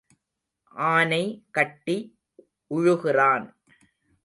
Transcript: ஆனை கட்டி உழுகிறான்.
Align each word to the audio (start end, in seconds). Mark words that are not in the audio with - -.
ஆனை 0.75 1.23
கட்டி 1.51 1.97
உழுகிறான். 2.71 3.45